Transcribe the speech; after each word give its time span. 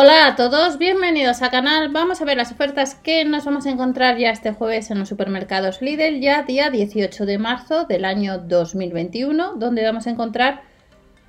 Hola 0.00 0.28
a 0.28 0.36
todos, 0.36 0.78
bienvenidos 0.78 1.42
al 1.42 1.50
canal. 1.50 1.88
Vamos 1.88 2.22
a 2.22 2.24
ver 2.24 2.36
las 2.36 2.52
ofertas 2.52 2.94
que 2.94 3.24
nos 3.24 3.44
vamos 3.44 3.66
a 3.66 3.70
encontrar 3.70 4.16
ya 4.16 4.30
este 4.30 4.52
jueves 4.52 4.92
en 4.92 5.00
los 5.00 5.08
supermercados 5.08 5.82
Lidl, 5.82 6.20
ya 6.20 6.44
día 6.44 6.70
18 6.70 7.26
de 7.26 7.36
marzo 7.38 7.84
del 7.84 8.04
año 8.04 8.38
2021, 8.38 9.54
donde 9.56 9.84
vamos 9.84 10.06
a 10.06 10.10
encontrar 10.10 10.62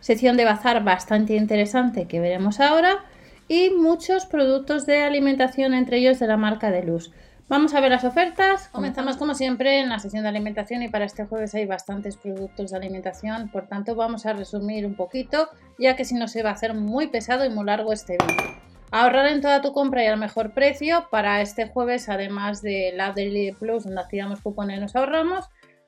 sección 0.02 0.38
de 0.38 0.46
bazar 0.46 0.84
bastante 0.84 1.36
interesante 1.36 2.06
que 2.06 2.20
veremos 2.20 2.60
ahora 2.60 3.04
y 3.48 3.72
muchos 3.72 4.28
productos 4.28 4.86
de 4.86 5.02
alimentación, 5.02 5.74
entre 5.74 5.98
ellos 5.98 6.20
de 6.20 6.28
la 6.28 6.38
marca 6.38 6.70
de 6.70 6.84
luz. 6.84 7.12
Vamos 7.48 7.74
a 7.74 7.82
ver 7.82 7.90
las 7.90 8.04
ofertas. 8.04 8.68
Comenzamos 8.68 9.18
como 9.18 9.34
siempre 9.34 9.80
en 9.80 9.90
la 9.90 9.98
sesión 9.98 10.22
de 10.22 10.30
alimentación 10.30 10.84
y 10.84 10.90
para 10.90 11.06
este 11.06 11.26
jueves 11.26 11.56
hay 11.56 11.66
bastantes 11.66 12.18
productos 12.18 12.70
de 12.70 12.78
alimentación, 12.78 13.50
por 13.50 13.66
tanto 13.66 13.96
vamos 13.96 14.28
a 14.28 14.34
resumir 14.34 14.86
un 14.86 14.94
poquito, 14.94 15.50
ya 15.80 15.96
que 15.96 16.06
si 16.06 16.14
no 16.14 16.28
se 16.28 16.44
va 16.44 16.52
a 16.52 16.54
hacer 16.54 16.76
muy 16.76 17.08
pesado 17.08 17.46
y 17.46 17.50
muy 17.50 17.66
largo 17.66 17.92
este 17.92 18.18
vídeo. 18.20 18.59
Ahorrar 18.92 19.28
en 19.28 19.42
toda 19.42 19.62
tu 19.62 19.72
compra 19.72 20.04
y 20.04 20.08
al 20.08 20.18
mejor 20.18 20.54
precio. 20.54 21.08
Para 21.12 21.42
este 21.42 21.68
jueves, 21.68 22.10
además 22.10 22.62
de 22.62 22.92
la 22.96 23.12
Daily 23.12 23.52
Plus, 23.52 23.84
donde 23.84 24.02
activamos 24.02 24.42
cupones 24.42 24.78
y 24.78 24.82
nos 24.82 24.96
ahorramos, 24.96 25.46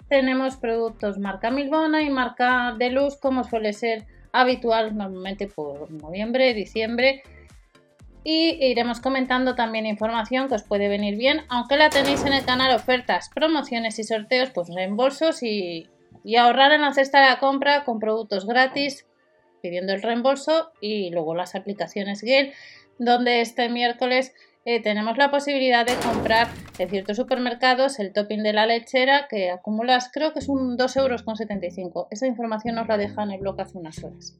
tenemos 0.08 0.58
productos 0.58 1.18
marca 1.18 1.50
Milbona 1.52 2.04
y 2.04 2.10
marca 2.10 2.76
de 2.78 2.90
luz, 2.92 3.18
como 3.18 3.44
suele 3.44 3.74
ser 3.74 4.06
habitual 4.34 4.96
normalmente 4.96 5.48
por 5.48 5.90
noviembre, 5.90 6.54
diciembre. 6.54 7.24
Y 8.24 8.64
iremos 8.64 9.00
comentando 9.00 9.56
también 9.56 9.88
información 9.88 10.48
que 10.48 10.56
os 10.56 10.64
puede 10.64 10.90
venir 10.90 11.18
bien, 11.18 11.42
aunque 11.50 11.78
la 11.78 11.90
tenéis 11.90 12.24
en 12.24 12.34
el 12.34 12.46
canal 12.46 12.76
ofertas, 12.76 13.30
promociones 13.34 13.98
y 13.98 14.04
sorteos, 14.04 14.52
pues 14.52 14.68
reembolsos 14.68 15.42
y, 15.42 15.88
ahorrar 16.38 16.72
en 16.72 16.82
la 16.82 16.94
cesta 16.94 17.22
de 17.22 17.30
la 17.30 17.40
compra 17.40 17.84
con 17.84 17.98
productos 17.98 18.46
gratis 18.46 19.08
pidiendo 19.62 19.94
el 19.94 20.02
reembolso 20.02 20.72
y 20.82 21.10
luego 21.12 21.36
las 21.36 21.56
aplicaciones 21.56 22.22
GEL, 22.22 22.52
donde 23.02 23.42
este 23.42 23.68
miércoles 23.68 24.32
eh, 24.64 24.80
tenemos 24.80 25.18
la 25.18 25.32
posibilidad 25.32 25.88
de 25.88 25.96
comprar 25.96 26.48
en 26.78 26.88
ciertos 26.88 27.18
supermercados 27.18 28.00
el 28.00 28.14
topping 28.14 28.44
de 28.44 28.54
la 28.54 28.68
lechera 28.68 29.28
que 29.28 29.50
acumulas, 29.50 30.12
creo 30.14 30.34
que 30.34 30.40
es 30.40 30.48
un 30.48 30.78
2,75 30.78 31.78
euros. 31.80 32.08
Esa 32.12 32.28
información 32.28 32.76
nos 32.76 32.88
la 32.88 32.98
deja 32.98 33.24
en 33.24 33.32
el 33.32 33.42
blog 33.42 33.60
hace 33.60 33.80
unas 33.80 34.04
horas. 34.04 34.38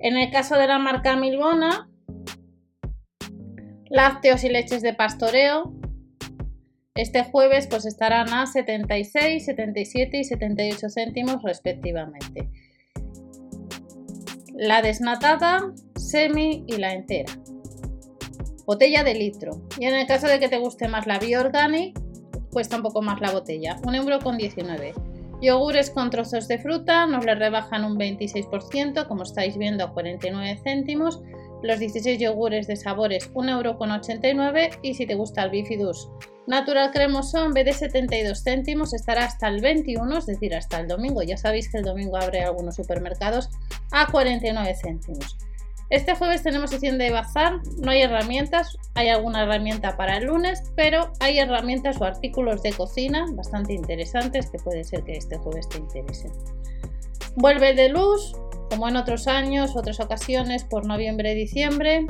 En 0.00 0.18
el 0.18 0.30
caso 0.30 0.58
de 0.58 0.66
la 0.66 0.78
marca 0.78 1.16
Milbona, 1.16 1.88
lácteos 3.88 4.44
y 4.44 4.50
leches 4.50 4.82
de 4.82 4.92
pastoreo. 4.92 5.72
Este 6.94 7.24
jueves 7.24 7.68
pues 7.68 7.86
estarán 7.86 8.34
a 8.34 8.46
76, 8.46 9.46
77 9.46 10.18
y 10.18 10.24
78 10.24 10.88
céntimos 10.90 11.42
respectivamente. 11.42 12.50
La 14.54 14.82
desnatada, 14.82 15.72
semi 16.06 16.64
y 16.66 16.76
la 16.76 16.92
entera. 16.92 17.32
Botella 18.64 19.04
de 19.04 19.14
litro. 19.14 19.60
Y 19.78 19.86
en 19.86 19.94
el 19.94 20.06
caso 20.06 20.26
de 20.26 20.40
que 20.40 20.48
te 20.48 20.58
guste 20.58 20.88
más 20.88 21.06
la 21.06 21.18
Bioorganic, 21.18 21.98
cuesta 22.50 22.76
un 22.76 22.82
poco 22.82 23.02
más 23.02 23.20
la 23.20 23.30
botella, 23.30 23.76
1,19€. 23.82 24.94
Yogures 25.42 25.90
con 25.90 26.10
trozos 26.10 26.48
de 26.48 26.58
fruta 26.58 27.06
nos 27.06 27.24
le 27.24 27.34
rebajan 27.34 27.84
un 27.84 27.98
26%, 27.98 29.06
como 29.06 29.22
estáis 29.22 29.58
viendo 29.58 29.84
a 29.84 29.92
49 29.92 30.60
céntimos 30.62 31.20
los 31.62 31.78
16 31.78 32.18
yogures 32.18 32.66
de 32.66 32.76
sabores 32.76 33.32
1,89€ 33.34 34.78
y 34.82 34.94
si 34.94 35.06
te 35.06 35.14
gusta 35.14 35.42
el 35.42 35.50
Bifidus 35.50 36.08
Natural 36.46 36.92
Cremoso 36.92 37.44
en 37.44 37.52
vez 37.52 37.64
de 37.64 37.72
72 37.72 38.42
céntimos 38.44 38.94
estará 38.94 39.24
hasta 39.24 39.48
el 39.48 39.60
21, 39.60 40.18
es 40.18 40.26
decir, 40.26 40.54
hasta 40.54 40.78
el 40.78 40.86
domingo. 40.86 41.22
Ya 41.22 41.36
sabéis 41.36 41.68
que 41.68 41.78
el 41.78 41.84
domingo 41.84 42.16
abre 42.16 42.42
algunos 42.42 42.76
supermercados 42.76 43.50
a 43.90 44.06
49 44.06 44.76
céntimos. 44.80 45.36
Este 45.88 46.16
jueves 46.16 46.42
tenemos 46.42 46.70
sesión 46.70 46.98
de 46.98 47.12
bazar, 47.12 47.60
no 47.78 47.92
hay 47.92 48.02
herramientas, 48.02 48.76
hay 48.94 49.08
alguna 49.08 49.44
herramienta 49.44 49.96
para 49.96 50.16
el 50.16 50.24
lunes, 50.24 50.60
pero 50.74 51.12
hay 51.20 51.38
herramientas 51.38 52.00
o 52.00 52.04
artículos 52.04 52.62
de 52.64 52.72
cocina 52.72 53.24
bastante 53.34 53.74
interesantes 53.74 54.50
que 54.50 54.58
puede 54.58 54.82
ser 54.82 55.04
que 55.04 55.16
este 55.16 55.38
jueves 55.38 55.68
te 55.68 55.78
interesen. 55.78 56.32
Vuelve 57.36 57.74
de 57.74 57.88
luz, 57.88 58.34
como 58.68 58.88
en 58.88 58.96
otros 58.96 59.28
años, 59.28 59.76
otras 59.76 60.00
ocasiones, 60.00 60.64
por 60.64 60.86
noviembre, 60.86 61.34
diciembre 61.34 62.06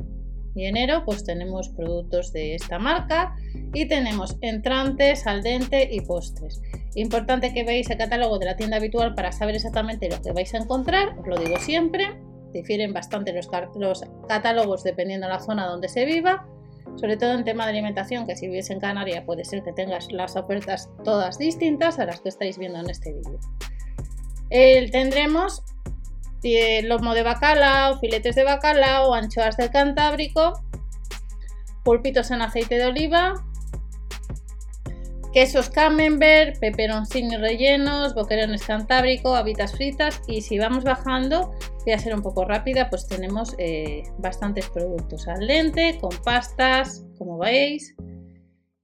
y 0.54 0.65
enero, 0.65 1.03
pues 1.04 1.25
tenemos 1.25 1.69
productos 1.69 2.32
de 2.32 2.54
esta 2.54 2.78
marca 2.78 3.36
y 3.75 3.86
tenemos 3.88 4.38
entrantes, 4.41 5.26
al 5.26 5.42
dente 5.42 5.86
y 5.92 6.00
postres. 6.00 6.62
Importante 6.94 7.53
que 7.53 7.62
veáis 7.62 7.91
el 7.91 7.98
catálogo 7.98 8.38
de 8.38 8.47
la 8.47 8.56
tienda 8.56 8.78
habitual 8.78 9.15
para 9.15 9.32
saber 9.32 9.54
exactamente 9.54 10.09
lo 10.09 10.22
que 10.22 10.32
vais 10.32 10.54
a 10.54 10.59
encontrar, 10.59 11.19
os 11.19 11.26
lo 11.26 11.36
digo 11.36 11.59
siempre, 11.59 12.09
difieren 12.56 12.93
bastante 12.93 13.33
los, 13.33 13.49
catálogos 14.28 14.84
dependiendo 14.84 15.27
de 15.27 15.33
la 15.33 15.41
zona 15.41 15.67
donde 15.67 15.89
se 15.89 16.05
viva, 16.05 16.47
sobre 16.97 17.17
todo 17.17 17.33
en 17.33 17.44
tema 17.44 17.65
de 17.65 17.71
alimentación, 17.71 18.27
que 18.27 18.37
si 18.37 18.49
vives 18.49 18.71
en 18.71 18.81
Canarias 18.81 19.25
puede 19.25 19.44
ser 19.44 19.62
que 19.62 19.72
tengas 19.72 20.11
las 20.11 20.37
ofertas 20.37 20.89
todas 21.05 21.39
distintas 21.39 21.99
a 21.99 22.06
las 22.06 22.21
que 22.21 22.28
estáis 22.28 22.59
viendo 22.59 22.78
en 22.81 22.91
este 22.91 23.12
vídeo. 23.12 23.39
tendremos 24.91 25.62
lomo 26.84 27.15
de 27.15 27.22
bacalao, 27.22 27.99
filetes 27.99 28.34
de 28.37 28.45
bacalao, 28.45 29.12
anchoas 29.15 29.56
del 29.56 29.71
Cantábrico, 29.71 30.61
pulpitos 31.84 32.31
en 32.31 32.43
aceite 32.43 32.77
de 32.77 32.87
oliva, 32.87 33.45
quesos 35.37 35.69
camembert, 35.69 36.59
peperoncini 36.59 37.37
rellenos, 37.37 38.15
boquerones 38.15 38.62
cantábrico, 38.65 39.37
habitas 39.37 39.72
fritas 39.72 40.22
y 40.27 40.41
si 40.41 40.59
vamos 40.59 40.83
bajando, 40.83 41.55
voy 41.86 41.92
a 41.94 41.98
ser 42.00 42.16
un 42.16 42.22
poco 42.22 42.44
rápida, 42.44 42.91
pues 42.91 43.06
tenemos 43.06 43.54
eh, 43.58 44.02
bastantes 44.19 44.69
productos 44.70 45.28
al 45.28 45.47
dente, 45.47 45.98
con 46.00 46.10
pastas, 46.24 47.06
como 47.16 47.38
veis, 47.38 47.94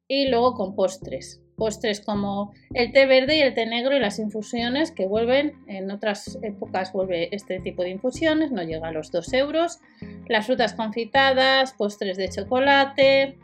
y 0.06 0.28
luego 0.28 0.54
con 0.54 0.76
postres. 0.76 1.42
Postres 1.56 2.00
como 2.00 2.52
el 2.74 2.92
té 2.92 3.06
verde 3.06 3.38
y 3.38 3.40
el 3.40 3.54
té 3.54 3.66
negro 3.66 3.96
y 3.96 4.00
las 4.00 4.20
infusiones 4.20 4.92
que 4.92 5.06
vuelven, 5.06 5.52
en 5.66 5.90
otras 5.90 6.38
épocas 6.42 6.92
vuelve 6.92 7.34
este 7.34 7.58
tipo 7.58 7.82
de 7.82 7.90
infusiones, 7.90 8.52
no 8.52 8.62
llega 8.62 8.88
a 8.88 8.92
los 8.92 9.10
2 9.10 9.32
euros, 9.32 9.80
las 10.28 10.46
frutas 10.46 10.74
confitadas, 10.74 11.72
postres 11.72 12.16
de 12.16 12.28
chocolate, 12.28 13.36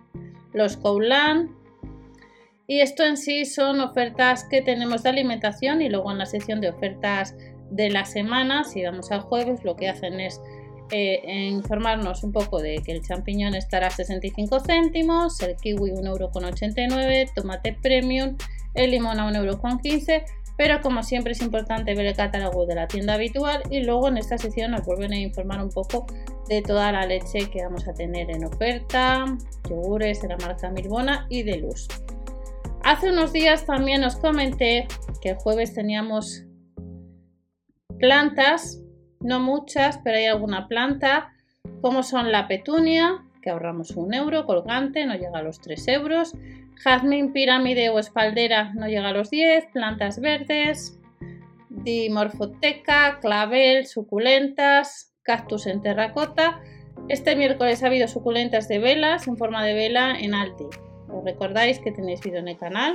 los 0.52 0.76
coulan 0.76 1.50
y 2.68 2.80
esto 2.80 3.04
en 3.04 3.16
sí 3.16 3.44
son 3.44 3.80
ofertas 3.80 4.44
que 4.44 4.62
tenemos 4.62 5.02
de 5.02 5.08
alimentación 5.08 5.82
y 5.82 5.88
luego 5.88 6.12
en 6.12 6.18
la 6.18 6.26
sección 6.26 6.60
de 6.60 6.68
ofertas 6.68 7.34
de 7.70 7.90
la 7.90 8.04
semana, 8.04 8.64
si 8.64 8.82
vamos 8.82 9.10
al 9.10 9.20
jueves, 9.20 9.64
lo 9.64 9.76
que 9.76 9.88
hacen 9.88 10.20
es 10.20 10.40
eh, 10.90 11.48
informarnos 11.50 12.24
un 12.24 12.32
poco 12.32 12.60
de 12.60 12.82
que 12.82 12.92
el 12.92 13.02
champiñón 13.02 13.54
estará 13.54 13.88
a 13.88 13.90
65 13.90 14.60
céntimos, 14.60 15.40
el 15.42 15.56
kiwi 15.56 15.90
1,89€, 15.90 17.32
tomate 17.34 17.76
premium, 17.82 18.36
el 18.74 18.92
limón 18.92 19.20
a 19.20 19.30
1,15€, 19.30 20.24
pero 20.56 20.80
como 20.80 21.02
siempre 21.02 21.32
es 21.32 21.42
importante 21.42 21.94
ver 21.94 22.06
el 22.06 22.16
catálogo 22.16 22.66
de 22.66 22.74
la 22.74 22.88
tienda 22.88 23.14
habitual 23.14 23.62
y 23.70 23.82
luego 23.82 24.08
en 24.08 24.16
esta 24.16 24.38
sección 24.38 24.70
nos 24.72 24.84
vuelven 24.84 25.12
a 25.12 25.18
informar 25.18 25.62
un 25.62 25.70
poco 25.70 26.06
de 26.48 26.62
toda 26.62 26.90
la 26.90 27.06
leche 27.06 27.50
que 27.50 27.62
vamos 27.62 27.86
a 27.86 27.92
tener 27.92 28.30
en 28.30 28.44
oferta, 28.44 29.26
yogures 29.68 30.22
de 30.22 30.28
la 30.28 30.36
marca 30.38 30.70
Milbona 30.70 31.26
y 31.28 31.42
de 31.42 31.58
Luz. 31.58 31.86
Hace 32.82 33.10
unos 33.10 33.32
días 33.32 33.66
también 33.66 34.02
os 34.04 34.16
comenté 34.16 34.88
que 35.20 35.30
el 35.30 35.36
jueves 35.36 35.74
teníamos 35.74 36.44
plantas 37.98 38.82
no 39.20 39.40
muchas, 39.40 39.98
pero 39.98 40.16
hay 40.16 40.26
alguna 40.26 40.68
planta, 40.68 41.32
como 41.80 42.02
son 42.02 42.30
la 42.32 42.48
petunia, 42.48 43.24
que 43.42 43.50
ahorramos 43.50 43.90
un 43.92 44.14
euro, 44.14 44.46
colgante, 44.46 45.04
no 45.06 45.14
llega 45.14 45.38
a 45.38 45.42
los 45.42 45.60
3 45.60 45.88
euros, 45.88 46.34
jazmín, 46.76 47.32
pirámide 47.32 47.90
o 47.90 47.98
espaldera, 47.98 48.72
no 48.74 48.86
llega 48.86 49.08
a 49.08 49.12
los 49.12 49.30
10, 49.30 49.66
plantas 49.72 50.20
verdes, 50.20 50.98
dimorfoteca, 51.68 53.18
clavel, 53.20 53.86
suculentas, 53.86 55.12
cactus 55.22 55.66
en 55.66 55.82
terracota. 55.82 56.60
Este 57.08 57.36
miércoles 57.36 57.82
ha 57.82 57.86
habido 57.86 58.08
suculentas 58.08 58.68
de 58.68 58.78
velas 58.78 59.28
en 59.28 59.36
forma 59.36 59.64
de 59.64 59.74
vela 59.74 60.18
en 60.18 60.34
Alti. 60.34 60.64
Os 61.08 61.24
recordáis 61.24 61.78
que 61.78 61.92
tenéis 61.92 62.20
vídeo 62.20 62.38
en 62.38 62.48
el 62.48 62.58
canal. 62.58 62.94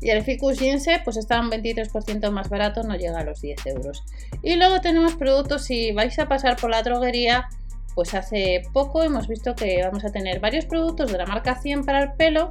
Y 0.00 0.10
el 0.10 0.22
ficus 0.22 0.58
ginse 0.58 1.00
pues 1.04 1.16
está 1.16 1.40
un 1.40 1.50
23% 1.50 2.30
más 2.30 2.48
barato, 2.48 2.82
no 2.82 2.94
llega 2.96 3.20
a 3.20 3.24
los 3.24 3.40
10 3.40 3.66
euros. 3.66 4.04
Y 4.42 4.56
luego 4.56 4.80
tenemos 4.80 5.14
productos, 5.14 5.64
si 5.64 5.92
vais 5.92 6.18
a 6.18 6.28
pasar 6.28 6.56
por 6.56 6.70
la 6.70 6.82
droguería, 6.82 7.48
pues 7.94 8.14
hace 8.14 8.62
poco 8.72 9.02
hemos 9.02 9.28
visto 9.28 9.54
que 9.54 9.82
vamos 9.82 10.04
a 10.04 10.10
tener 10.10 10.40
varios 10.40 10.66
productos 10.66 11.12
de 11.12 11.18
la 11.18 11.26
marca 11.26 11.60
100 11.60 11.84
para 11.84 12.02
el 12.02 12.12
pelo 12.14 12.50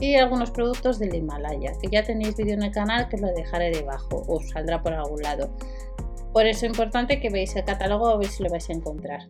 y 0.00 0.14
algunos 0.14 0.50
productos 0.50 0.98
del 0.98 1.14
Himalaya, 1.14 1.72
que 1.80 1.88
ya 1.88 2.02
tenéis 2.02 2.36
vídeo 2.36 2.54
en 2.54 2.62
el 2.62 2.70
canal 2.70 3.08
que 3.08 3.18
lo 3.18 3.28
dejaré 3.28 3.70
debajo, 3.70 4.24
os 4.28 4.48
saldrá 4.50 4.82
por 4.82 4.94
algún 4.94 5.20
lado. 5.22 5.54
Por 6.32 6.46
eso 6.46 6.66
es 6.66 6.72
importante 6.72 7.20
que 7.20 7.30
veáis 7.30 7.56
el 7.56 7.64
catálogo 7.64 8.08
a 8.08 8.16
ver 8.16 8.28
si 8.28 8.42
lo 8.42 8.50
vais 8.50 8.68
a 8.70 8.72
encontrar. 8.72 9.28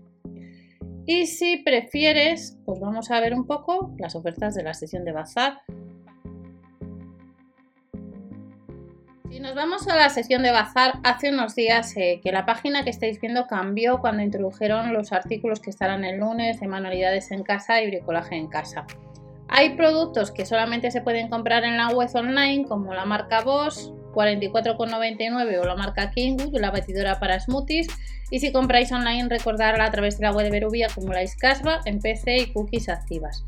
Y 1.06 1.26
si 1.26 1.56
prefieres, 1.58 2.58
pues 2.64 2.78
vamos 2.78 3.10
a 3.10 3.20
ver 3.20 3.34
un 3.34 3.46
poco 3.46 3.94
las 3.98 4.14
ofertas 4.14 4.54
de 4.54 4.62
la 4.62 4.74
sesión 4.74 5.04
de 5.04 5.12
bazar 5.12 5.60
Nos 9.40 9.54
vamos 9.54 9.88
a 9.88 9.96
la 9.96 10.10
sección 10.10 10.42
de 10.42 10.50
bazar, 10.50 10.98
hace 11.02 11.30
unos 11.30 11.54
días 11.54 11.96
eh, 11.96 12.20
que 12.22 12.30
la 12.30 12.44
página 12.44 12.84
que 12.84 12.90
estáis 12.90 13.18
viendo 13.18 13.46
cambió 13.46 13.98
cuando 13.98 14.22
introdujeron 14.22 14.92
los 14.92 15.12
artículos 15.12 15.60
que 15.60 15.70
estarán 15.70 16.04
el 16.04 16.20
lunes 16.20 16.60
de 16.60 16.68
manualidades 16.68 17.30
en 17.30 17.42
casa 17.42 17.80
y 17.80 17.86
bricolaje 17.86 18.36
en 18.36 18.48
casa. 18.48 18.84
Hay 19.48 19.76
productos 19.76 20.30
que 20.30 20.44
solamente 20.44 20.90
se 20.90 21.00
pueden 21.00 21.30
comprar 21.30 21.64
en 21.64 21.78
la 21.78 21.88
web 21.88 22.10
online, 22.12 22.66
como 22.68 22.92
la 22.92 23.06
marca 23.06 23.40
Bosch, 23.40 23.78
44,99 24.12 25.58
o 25.58 25.64
la 25.64 25.74
marca 25.74 26.10
Kingwood, 26.10 26.60
la 26.60 26.70
batidora 26.70 27.18
para 27.18 27.40
smoothies. 27.40 27.88
Y 28.30 28.40
si 28.40 28.52
compráis 28.52 28.92
online, 28.92 29.30
recordar 29.30 29.80
a 29.80 29.90
través 29.90 30.18
de 30.18 30.26
la 30.26 30.32
web 30.32 30.44
de 30.44 30.50
Berubia, 30.50 30.88
acumuláis 30.88 31.34
casva 31.34 31.80
en 31.86 31.98
PC 31.98 32.36
y 32.36 32.52
cookies 32.52 32.90
activas. 32.90 33.46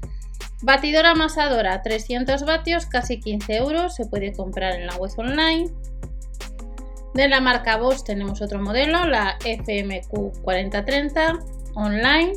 Batidora 0.63 1.11
amasadora 1.11 1.83
300 1.83 2.45
vatios, 2.45 2.87
casi 2.87 3.19
15 3.19 3.57
euros, 3.57 3.97
se 3.97 4.07
puede 4.07 4.33
comprar 4.33 4.75
en 4.77 4.87
la 4.87 4.97
web 4.97 5.11
online. 5.17 5.71
De 7.15 7.29
la 7.29 7.41
marca 7.41 7.77
Bosch 7.77 8.05
tenemos 8.05 8.41
otro 8.41 8.61
modelo, 8.61 9.05
la 9.07 9.37
FMQ 9.41 10.41
4030 10.43 11.39
online. 11.75 12.35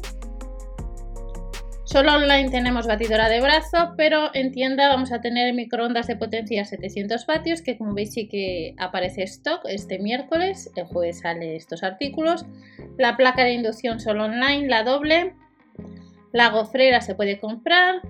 Solo 1.83 2.15
online 2.15 2.49
tenemos 2.49 2.87
batidora 2.87 3.29
de 3.29 3.41
brazo, 3.41 3.93
pero 3.95 4.31
en 4.33 4.51
tienda 4.51 4.89
vamos 4.89 5.11
a 5.11 5.21
tener 5.21 5.53
microondas 5.53 6.07
de 6.07 6.15
potencia 6.15 6.65
700 6.65 7.27
vatios, 7.27 7.61
que 7.61 7.77
como 7.77 7.93
veis 7.93 8.11
sí 8.11 8.27
que 8.27 8.73
aparece 8.79 9.21
stock 9.21 9.61
este 9.69 9.99
miércoles, 9.99 10.71
el 10.75 10.85
jueves 10.85 11.19
sale 11.19 11.55
estos 11.55 11.83
artículos. 11.83 12.43
La 12.97 13.15
placa 13.15 13.43
de 13.43 13.53
inducción 13.53 13.99
solo 13.99 14.25
online, 14.25 14.67
la 14.67 14.83
doble. 14.83 15.35
La 16.33 16.49
gofrera 16.49 16.99
se 16.99 17.15
puede 17.15 17.39
comprar, 17.39 18.01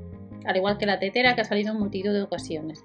al 0.45 0.57
igual 0.57 0.77
que 0.77 0.85
la 0.85 0.99
tetera 0.99 1.35
que 1.35 1.41
ha 1.41 1.45
salido 1.45 1.73
en 1.73 1.79
multitud 1.79 2.13
de 2.13 2.21
ocasiones. 2.21 2.83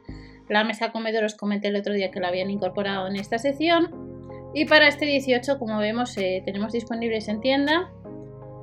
La 0.49 0.65
mesa 0.65 0.91
comedor 0.91 1.25
os 1.25 1.35
comenté 1.35 1.69
el 1.69 1.77
otro 1.77 1.95
día 1.95 2.11
que 2.11 2.19
la 2.19 2.29
habían 2.29 2.51
incorporado 2.51 3.07
en 3.07 3.17
esta 3.17 3.39
sección. 3.39 4.51
Y 4.53 4.65
para 4.65 4.89
este 4.89 5.07
18, 5.07 5.59
como 5.59 5.79
vemos, 5.79 6.17
eh, 6.19 6.43
tenemos 6.45 6.73
disponibles 6.73 7.29
en 7.29 7.41
tienda 7.41 7.89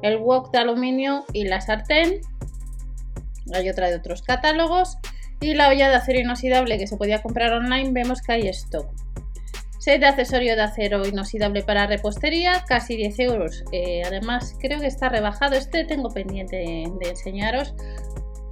el 0.02 0.18
wok 0.18 0.52
de 0.52 0.60
aluminio 0.60 1.26
y 1.34 1.46
la 1.46 1.62
sartén. 1.62 2.22
Hay 3.54 3.70
otra 3.70 3.90
de 3.90 3.96
otros 3.96 4.22
catálogos. 4.22 4.98
Y 5.40 5.54
la 5.54 5.70
olla 5.70 5.90
de 5.90 5.96
acero 5.96 6.20
inoxidable 6.20 6.78
que 6.78 6.88
se 6.88 6.98
podía 6.98 7.22
comprar 7.22 7.54
online, 7.54 7.92
vemos 7.92 8.22
que 8.22 8.34
hay 8.34 8.48
stock. 8.50 8.90
Set 9.80 10.02
de 10.02 10.08
accesorio 10.08 10.56
de 10.56 10.64
acero 10.64 11.08
inoxidable 11.08 11.64
para 11.64 11.86
repostería, 11.86 12.66
casi 12.68 12.98
10 12.98 13.20
euros. 13.20 13.64
Eh, 13.72 14.02
además, 14.06 14.58
creo 14.60 14.80
que 14.80 14.88
está 14.88 15.10
rebajado. 15.10 15.56
Este 15.56 15.86
tengo 15.86 16.10
pendiente 16.10 16.58
de 16.58 17.10
enseñaros 17.10 17.76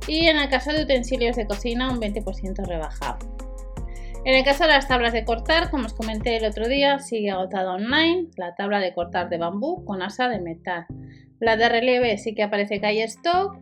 y 0.07 0.27
en 0.27 0.37
el 0.37 0.49
caso 0.49 0.71
de 0.71 0.83
utensilios 0.83 1.35
de 1.35 1.47
cocina 1.47 1.91
un 1.91 1.99
20% 1.99 2.65
rebajado. 2.65 3.19
En 4.25 4.33
el 4.33 4.43
caso 4.43 4.63
de 4.63 4.71
las 4.71 4.87
tablas 4.87 5.13
de 5.13 5.23
cortar, 5.23 5.69
como 5.69 5.85
os 5.85 5.93
comenté 5.93 6.37
el 6.37 6.45
otro 6.45 6.67
día, 6.67 6.97
sigue 6.97 7.29
agotada 7.29 7.73
online 7.73 8.29
la 8.37 8.55
tabla 8.55 8.79
de 8.79 8.91
cortar 8.91 9.29
de 9.29 9.37
bambú 9.37 9.85
con 9.85 10.01
asa 10.01 10.27
de 10.29 10.41
metal. 10.41 10.87
La 11.39 11.57
de 11.57 11.69
relieve 11.69 12.17
sí 12.17 12.33
que 12.33 12.41
aparece 12.41 12.79
que 12.79 12.87
hay 12.87 13.01
stock. 13.01 13.59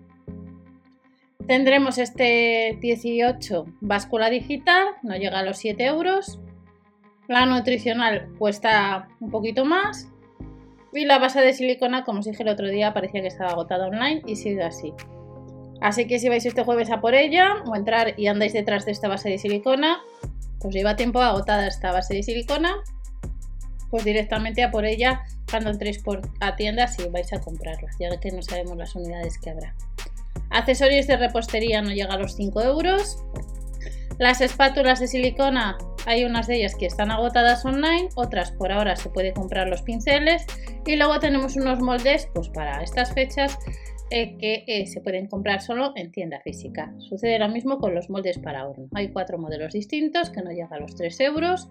Tendremos 1.48 1.98
este 1.98 2.78
18 2.80 3.66
báscula 3.82 4.30
digital, 4.30 4.86
no 5.02 5.18
llega 5.18 5.40
a 5.40 5.44
los 5.44 5.58
7 5.58 5.84
euros. 5.84 6.40
La 7.28 7.46
nutricional 7.46 8.30
cuesta 8.40 9.10
un 9.20 9.32
poquito 9.32 9.66
más. 9.66 10.08
Y 10.94 11.04
la 11.04 11.20
base 11.20 11.42
de 11.42 11.52
silicona, 11.52 12.06
como 12.06 12.20
os 12.20 12.26
dije 12.26 12.44
el 12.44 12.50
otro 12.50 12.70
día, 12.70 12.94
parecía 12.94 13.20
que 13.20 13.28
estaba 13.28 13.52
agotada 13.52 13.88
online 13.88 14.22
y 14.26 14.38
sigue 14.38 14.64
así. 14.64 14.94
Así 15.84 16.08
que 16.08 16.18
si 16.18 16.30
vais 16.30 16.46
este 16.46 16.64
jueves 16.64 16.90
a 16.92 17.02
por 17.02 17.14
ella 17.14 17.62
o 17.66 17.76
entrar 17.76 18.18
y 18.18 18.28
andáis 18.28 18.54
detrás 18.54 18.86
de 18.86 18.94
esta 18.94 19.10
base 19.10 19.28
de 19.28 19.38
silicona, 19.38 20.02
pues 20.62 20.74
lleva 20.74 20.96
tiempo 20.96 21.20
agotada 21.20 21.68
esta 21.68 21.92
base 21.92 22.14
de 22.14 22.24
silicona, 22.24 22.74
pues 23.90 24.06
directamente 24.06 24.64
a 24.64 24.72
por 24.72 24.86
ella 24.86 25.24
cuando 25.52 25.72
entréis 25.72 26.02
por 26.02 26.22
a 26.40 26.56
tiendas 26.56 26.98
y 27.00 27.10
vais 27.10 27.34
a 27.34 27.42
comprarla, 27.42 27.90
ya 28.00 28.18
que 28.18 28.32
no 28.32 28.42
sabemos 28.42 28.78
las 28.78 28.96
unidades 28.96 29.38
que 29.38 29.50
habrá. 29.50 29.76
Accesorios 30.52 31.06
de 31.06 31.18
repostería 31.18 31.82
no 31.82 31.92
llega 31.92 32.14
a 32.14 32.18
los 32.18 32.38
5 32.38 32.62
euros. 32.62 33.22
Las 34.20 34.40
espátulas 34.40 35.02
de 35.02 35.10
silicona, 35.10 35.78
hay 36.06 36.24
unas 36.24 36.48
de 36.48 36.60
ellas 36.60 36.76
que 36.76 36.86
están 36.86 37.12
agotadas 37.12 37.66
online, 37.66 38.08
otras 38.16 38.52
por 38.52 38.72
ahora 38.72 38.96
se 38.96 39.10
puede 39.10 39.34
comprar 39.34 39.68
los 39.68 39.82
pinceles 39.82 40.46
y 40.86 40.96
luego 40.96 41.20
tenemos 41.20 41.58
unos 41.58 41.82
moldes 41.82 42.30
pues 42.34 42.48
para 42.48 42.82
estas 42.82 43.14
fechas 43.14 43.60
eh, 44.10 44.38
que 44.38 44.86
se 44.86 45.02
pueden 45.02 45.28
comprar 45.28 45.62
solo 45.62 45.94
en 45.96 46.12
tienda 46.12 46.40
física. 46.42 46.94
Sucede 47.00 47.40
lo 47.40 47.50
mismo 47.50 47.80
con 47.80 47.96
los 47.96 48.10
moldes 48.10 48.38
para 48.38 48.68
horno. 48.68 48.88
Hay 48.94 49.10
cuatro 49.10 49.38
modelos 49.38 49.74
distintos 49.74 50.30
que 50.30 50.42
no 50.42 50.52
llegan 50.52 50.74
a 50.74 50.80
los 50.80 50.96
3 50.96 51.20
euros. 51.22 51.70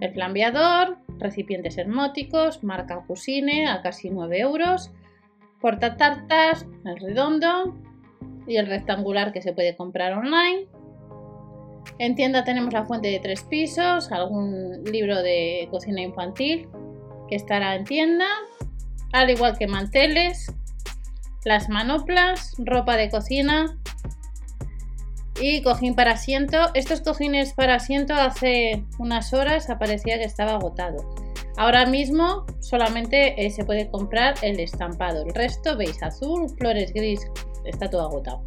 El 0.00 0.12
flambeador, 0.12 0.98
recipientes 1.18 1.78
hermóticos, 1.78 2.62
marca 2.62 3.04
Cusine 3.06 3.66
a 3.66 3.82
casi 3.82 4.10
9 4.10 4.38
euros. 4.38 4.92
Portatartas, 5.60 6.66
el 6.84 6.96
redondo 6.98 7.76
y 8.46 8.56
el 8.56 8.66
rectangular 8.66 9.32
que 9.32 9.42
se 9.42 9.52
puede 9.52 9.76
comprar 9.76 10.12
online. 10.12 10.66
En 11.98 12.14
tienda 12.14 12.44
tenemos 12.44 12.72
la 12.72 12.84
fuente 12.84 13.08
de 13.08 13.20
tres 13.20 13.42
pisos, 13.42 14.10
algún 14.12 14.84
libro 14.84 15.22
de 15.22 15.68
cocina 15.70 16.00
infantil 16.00 16.68
que 17.28 17.36
estará 17.36 17.74
en 17.76 17.84
tienda, 17.84 18.26
al 19.12 19.30
igual 19.30 19.56
que 19.58 19.66
manteles, 19.66 20.52
las 21.44 21.68
manoplas, 21.68 22.54
ropa 22.58 22.96
de 22.96 23.10
cocina 23.10 23.78
y 25.40 25.62
cojín 25.62 25.94
para 25.94 26.12
asiento. 26.12 26.70
Estos 26.74 27.00
cojines 27.00 27.52
para 27.52 27.76
asiento 27.76 28.14
hace 28.14 28.84
unas 28.98 29.32
horas 29.32 29.70
aparecía 29.70 30.18
que 30.18 30.24
estaba 30.24 30.52
agotado. 30.52 31.14
Ahora 31.56 31.86
mismo 31.86 32.46
solamente 32.60 33.44
eh, 33.44 33.50
se 33.50 33.64
puede 33.64 33.90
comprar 33.90 34.34
el 34.42 34.60
estampado. 34.60 35.24
El 35.24 35.34
resto 35.34 35.76
veis 35.76 36.02
azul, 36.02 36.48
flores 36.58 36.92
gris, 36.92 37.20
está 37.64 37.90
todo 37.90 38.02
agotado. 38.02 38.42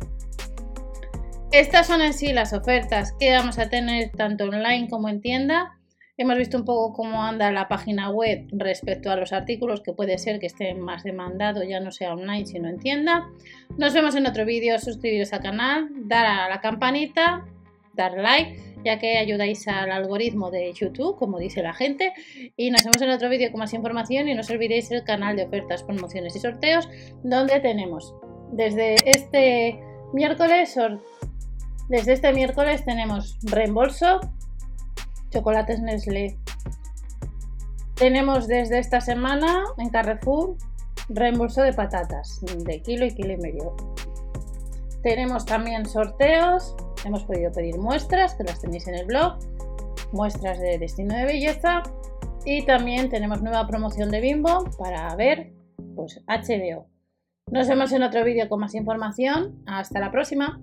Estas 1.52 1.88
son 1.88 2.02
en 2.02 2.14
sí 2.14 2.34
las 2.34 2.52
ofertas 2.54 3.14
que 3.20 3.32
vamos 3.32 3.60
a 3.60 3.70
tener 3.70 4.10
tanto 4.12 4.46
online 4.46 4.90
como 4.90 5.08
en 5.08 5.22
tienda. 5.22 5.75
Hemos 6.18 6.38
visto 6.38 6.58
un 6.58 6.64
poco 6.64 6.94
cómo 6.94 7.24
anda 7.24 7.52
la 7.52 7.68
página 7.68 8.10
web 8.10 8.48
respecto 8.54 9.12
a 9.12 9.18
los 9.18 9.34
artículos 9.34 9.82
que 9.82 9.92
puede 9.92 10.18
ser 10.18 10.40
que 10.40 10.46
estén 10.46 10.80
más 10.80 11.04
demandados, 11.04 11.68
ya 11.68 11.82
no 11.82 11.92
sea 11.92 12.14
online 12.14 12.46
sino 12.46 12.70
en 12.70 12.80
tienda. 12.80 13.28
Nos 13.78 13.94
vemos 13.94 14.16
en 14.16 14.26
otro 14.26 14.46
vídeo, 14.46 14.80
suscribiros 14.80 15.34
al 15.34 15.42
canal, 15.42 15.90
dar 16.08 16.26
a 16.26 16.48
la 16.48 16.62
campanita, 16.62 17.46
dar 17.96 18.14
like, 18.14 18.58
ya 18.86 18.98
que 18.98 19.18
ayudáis 19.18 19.68
al 19.68 19.92
algoritmo 19.92 20.52
de 20.52 20.72
YouTube, 20.72 21.18
como 21.18 21.38
dice 21.38 21.62
la 21.62 21.74
gente. 21.74 22.14
Y 22.56 22.72
nos 22.72 22.86
vemos 22.86 23.02
en 23.02 23.10
otro 23.10 23.28
vídeo 23.28 23.52
con 23.52 23.60
más 23.60 23.74
información 23.74 24.30
y 24.30 24.36
no 24.36 24.40
os 24.40 24.50
olvidéis 24.50 24.90
el 24.92 25.04
canal 25.04 25.36
de 25.36 25.44
ofertas, 25.44 25.84
promociones 25.84 26.34
y 26.38 26.40
sorteos, 26.40 26.88
donde 27.24 27.60
tenemos 27.60 28.16
desde 28.54 28.96
este 29.06 29.78
miércoles, 30.14 30.80
desde 31.90 32.14
este 32.14 32.32
miércoles 32.32 32.86
tenemos 32.86 33.38
reembolso 33.44 34.22
chocolates 35.30 35.82
Nestlé. 35.82 36.38
Tenemos 37.96 38.48
desde 38.48 38.80
esta 38.80 39.02
semana 39.02 39.64
en 39.78 39.90
Carrefour 39.90 40.58
reembolso 41.10 41.62
de 41.62 41.74
patatas 41.74 42.42
de 42.42 42.82
kilo 42.82 43.06
y 43.06 43.14
kilo 43.14 43.34
y 43.34 43.38
medio. 43.38 43.76
Tenemos 45.04 45.46
también 45.46 45.86
sorteos, 45.86 46.76
hemos 47.06 47.24
podido 47.24 47.52
pedir 47.52 47.78
muestras, 47.78 48.34
que 48.36 48.44
las 48.44 48.60
tenéis 48.60 48.88
en 48.88 48.96
el 48.96 49.06
blog, 49.06 49.38
muestras 50.12 50.60
de 50.60 50.78
destino 50.78 51.16
de 51.16 51.26
belleza 51.26 51.84
y 52.44 52.66
también 52.66 53.10
tenemos 53.10 53.42
nueva 53.42 53.68
promoción 53.68 54.10
de 54.10 54.22
Bimbo 54.22 54.66
para 54.78 55.16
ver 55.16 55.54
pues 55.96 56.22
HBO. 56.28 56.88
Nos 57.52 57.68
vemos 57.68 57.92
en 57.92 58.04
otro 58.04 58.24
vídeo 58.24 58.50
con 58.50 58.60
más 58.60 58.74
información. 58.74 59.64
Hasta 59.68 60.00
la 60.00 60.12
próxima. 60.12 60.60